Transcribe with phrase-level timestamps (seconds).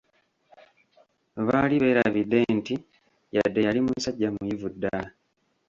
[1.47, 2.75] Baali beerabidde nti
[3.35, 5.05] yadde yali musajja muyivu ddala!